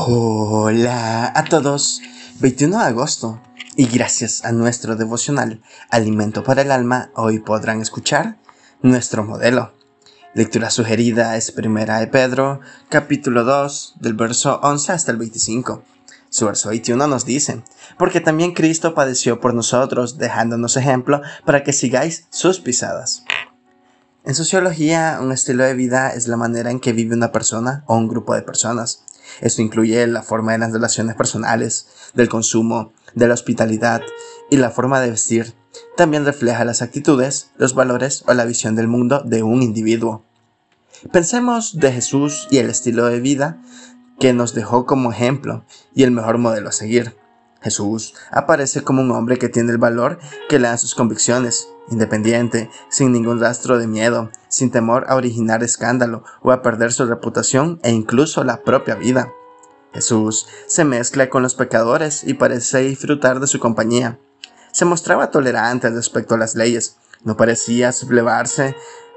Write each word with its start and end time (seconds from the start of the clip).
Hola 0.00 1.32
a 1.34 1.42
todos, 1.42 2.00
21 2.38 2.78
de 2.78 2.84
agosto 2.84 3.42
y 3.74 3.86
gracias 3.88 4.44
a 4.44 4.52
nuestro 4.52 4.94
devocional 4.94 5.60
Alimento 5.90 6.44
para 6.44 6.62
el 6.62 6.70
Alma 6.70 7.10
hoy 7.16 7.40
podrán 7.40 7.80
escuchar 7.80 8.36
nuestro 8.80 9.24
modelo. 9.24 9.72
Lectura 10.34 10.70
sugerida 10.70 11.36
es 11.36 11.50
Primera 11.50 11.98
de 11.98 12.06
Pedro, 12.06 12.60
capítulo 12.88 13.42
2, 13.42 13.96
del 13.98 14.14
verso 14.14 14.60
11 14.62 14.92
hasta 14.92 15.10
el 15.10 15.18
25. 15.18 15.82
Su 16.30 16.46
verso 16.46 16.68
21 16.68 17.08
nos 17.08 17.24
dice, 17.24 17.64
porque 17.98 18.20
también 18.20 18.54
Cristo 18.54 18.94
padeció 18.94 19.40
por 19.40 19.52
nosotros, 19.52 20.16
dejándonos 20.16 20.76
ejemplo 20.76 21.22
para 21.44 21.64
que 21.64 21.72
sigáis 21.72 22.28
sus 22.30 22.60
pisadas. 22.60 23.24
En 24.24 24.36
sociología, 24.36 25.18
un 25.20 25.32
estilo 25.32 25.64
de 25.64 25.74
vida 25.74 26.10
es 26.10 26.28
la 26.28 26.36
manera 26.36 26.70
en 26.70 26.78
que 26.78 26.92
vive 26.92 27.16
una 27.16 27.32
persona 27.32 27.82
o 27.86 27.96
un 27.96 28.06
grupo 28.06 28.34
de 28.34 28.42
personas. 28.42 29.04
Esto 29.40 29.62
incluye 29.62 30.06
la 30.06 30.22
forma 30.22 30.52
de 30.52 30.58
las 30.58 30.72
relaciones 30.72 31.16
personales, 31.16 31.88
del 32.14 32.28
consumo, 32.28 32.92
de 33.14 33.28
la 33.28 33.34
hospitalidad 33.34 34.02
y 34.50 34.56
la 34.56 34.70
forma 34.70 35.00
de 35.00 35.10
vestir. 35.10 35.54
También 35.96 36.24
refleja 36.24 36.64
las 36.64 36.82
actitudes, 36.82 37.50
los 37.56 37.74
valores 37.74 38.24
o 38.26 38.34
la 38.34 38.44
visión 38.44 38.74
del 38.74 38.88
mundo 38.88 39.22
de 39.24 39.42
un 39.42 39.62
individuo. 39.62 40.24
Pensemos 41.12 41.78
de 41.78 41.92
Jesús 41.92 42.48
y 42.50 42.58
el 42.58 42.70
estilo 42.70 43.06
de 43.06 43.20
vida 43.20 43.60
que 44.18 44.32
nos 44.32 44.54
dejó 44.54 44.84
como 44.84 45.12
ejemplo 45.12 45.64
y 45.94 46.02
el 46.02 46.10
mejor 46.10 46.38
modelo 46.38 46.70
a 46.70 46.72
seguir. 46.72 47.16
Jesús 47.60 48.14
aparece 48.30 48.82
como 48.82 49.02
un 49.02 49.10
hombre 49.10 49.38
que 49.38 49.48
tiene 49.48 49.72
el 49.72 49.78
valor 49.78 50.18
que 50.48 50.58
le 50.58 50.68
dan 50.68 50.78
sus 50.78 50.94
convicciones, 50.94 51.68
independiente, 51.90 52.70
sin 52.88 53.12
ningún 53.12 53.40
rastro 53.40 53.78
de 53.78 53.86
miedo, 53.86 54.30
sin 54.48 54.70
temor 54.70 55.06
a 55.08 55.16
originar 55.16 55.62
escándalo 55.62 56.24
o 56.42 56.52
a 56.52 56.62
perder 56.62 56.92
su 56.92 57.06
reputación 57.06 57.80
e 57.82 57.90
incluso 57.90 58.44
la 58.44 58.62
propia 58.62 58.94
vida. 58.94 59.32
Jesús 59.92 60.46
se 60.66 60.84
mezcla 60.84 61.30
con 61.30 61.42
los 61.42 61.54
pecadores 61.54 62.24
y 62.24 62.34
parece 62.34 62.80
disfrutar 62.80 63.40
de 63.40 63.46
su 63.46 63.58
compañía. 63.58 64.18
Se 64.72 64.84
mostraba 64.84 65.30
tolerante 65.30 65.90
respecto 65.90 66.34
a 66.34 66.38
las 66.38 66.54
leyes, 66.54 66.96
no 67.24 67.36
parecía 67.36 67.92
sublevarse 67.92 68.76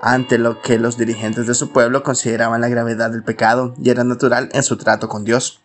ante 0.00 0.38
lo 0.38 0.62
que 0.62 0.78
los 0.78 0.96
dirigentes 0.96 1.46
de 1.46 1.54
su 1.54 1.72
pueblo 1.72 2.02
consideraban 2.02 2.60
la 2.60 2.68
gravedad 2.68 3.10
del 3.10 3.22
pecado 3.22 3.74
y 3.78 3.90
era 3.90 4.02
natural 4.02 4.48
en 4.52 4.62
su 4.62 4.76
trato 4.76 5.08
con 5.08 5.24
Dios. 5.24 5.60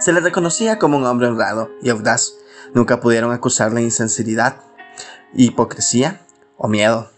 Se 0.00 0.12
le 0.12 0.20
reconocía 0.20 0.78
como 0.78 0.96
un 0.96 1.04
hombre 1.04 1.26
honrado 1.26 1.70
y 1.82 1.90
audaz. 1.90 2.34
Nunca 2.72 3.00
pudieron 3.00 3.32
acusarle 3.32 3.80
de 3.80 3.86
insinceridad 3.86 4.60
hipocresía 5.34 6.20
o 6.56 6.68
miedo. 6.68 7.10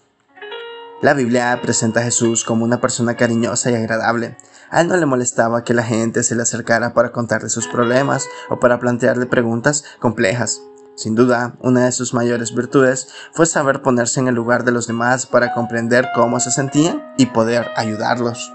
La 1.02 1.14
Biblia 1.14 1.58
presenta 1.62 2.00
a 2.00 2.02
Jesús 2.02 2.44
como 2.44 2.64
una 2.64 2.80
persona 2.80 3.16
cariñosa 3.16 3.70
y 3.70 3.74
agradable. 3.74 4.36
A 4.70 4.82
él 4.82 4.88
no 4.88 4.96
le 4.96 5.06
molestaba 5.06 5.64
que 5.64 5.72
la 5.72 5.82
gente 5.82 6.22
se 6.22 6.34
le 6.34 6.42
acercara 6.42 6.92
para 6.92 7.10
contarle 7.10 7.48
sus 7.48 7.66
problemas 7.66 8.28
o 8.50 8.60
para 8.60 8.78
plantearle 8.78 9.26
preguntas 9.26 9.84
complejas. 9.98 10.60
Sin 10.96 11.14
duda, 11.14 11.54
una 11.60 11.86
de 11.86 11.92
sus 11.92 12.12
mayores 12.12 12.54
virtudes 12.54 13.08
fue 13.32 13.46
saber 13.46 13.80
ponerse 13.80 14.20
en 14.20 14.28
el 14.28 14.34
lugar 14.34 14.64
de 14.64 14.72
los 14.72 14.86
demás 14.86 15.24
para 15.24 15.54
comprender 15.54 16.08
cómo 16.14 16.38
se 16.38 16.50
sentían 16.50 17.14
y 17.16 17.26
poder 17.26 17.68
ayudarlos. 17.76 18.52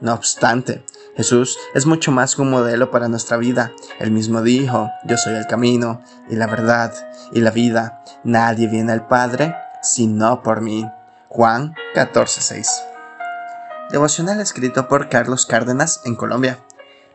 No 0.00 0.12
obstante, 0.12 0.84
Jesús 1.20 1.58
es 1.74 1.84
mucho 1.84 2.12
más 2.12 2.34
que 2.34 2.40
un 2.40 2.48
modelo 2.48 2.90
para 2.90 3.06
nuestra 3.08 3.36
vida. 3.36 3.72
Él 3.98 4.10
mismo 4.10 4.40
dijo, 4.40 4.90
yo 5.04 5.18
soy 5.18 5.34
el 5.34 5.46
camino 5.46 6.00
y 6.30 6.36
la 6.36 6.46
verdad 6.46 6.94
y 7.30 7.40
la 7.40 7.50
vida. 7.50 8.02
Nadie 8.24 8.68
viene 8.68 8.92
al 8.92 9.06
Padre 9.06 9.54
sino 9.82 10.42
por 10.42 10.62
mí. 10.62 10.90
Juan 11.28 11.74
14:6. 11.94 12.66
Devocional 13.90 14.40
escrito 14.40 14.88
por 14.88 15.10
Carlos 15.10 15.44
Cárdenas 15.44 16.00
en 16.06 16.16
Colombia. 16.16 16.58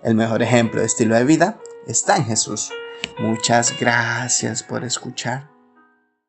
El 0.03 0.13
mejor 0.13 0.43
ejemplo 0.43 0.81
de 0.81 0.85
estilo 0.85 1.15
de 1.15 1.23
vida 1.23 1.57
está 1.87 2.17
en 2.17 2.25
Jesús. 2.25 2.71
Muchas 3.17 3.73
gracias 3.79 4.61
por 4.61 4.83
escuchar. 4.83 5.54